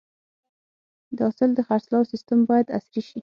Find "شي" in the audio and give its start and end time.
3.09-3.19